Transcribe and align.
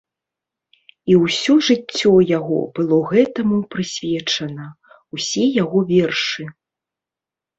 І 1.11 1.15
ўсё 1.23 1.53
жыццё 1.67 2.13
яго 2.37 2.61
было 2.79 2.97
гэтаму 3.11 3.57
прысвечана, 3.75 4.65
усе 5.17 5.43
яго 5.63 5.79
вершы. 5.91 6.43